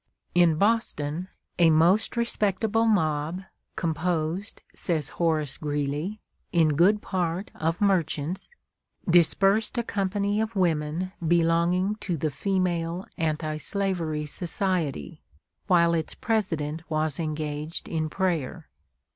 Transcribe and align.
In 0.33 0.55
Boston, 0.55 1.27
a 1.59 1.69
"most 1.69 2.17
respectable" 2.17 2.85
mob, 2.87 3.43
composed, 3.75 4.63
says 4.73 5.09
Horace 5.09 5.59
Greeley, 5.59 6.19
"in 6.51 6.69
good 6.69 7.03
part 7.03 7.51
of 7.53 7.79
merchants," 7.79 8.55
dispersed 9.07 9.77
a 9.77 9.83
company 9.83 10.41
of 10.41 10.55
women 10.55 11.11
belonging 11.27 11.97
to 11.97 12.17
the 12.17 12.31
Female 12.31 13.05
Anti 13.19 13.57
Slavery 13.57 14.25
Society, 14.25 15.21
while 15.67 15.93
its 15.93 16.15
President 16.15 16.81
was 16.89 17.19
engaged 17.19 17.87
in 17.87 18.09
prayer. 18.09 18.69